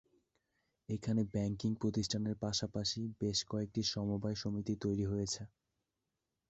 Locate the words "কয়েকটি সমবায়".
3.51-4.37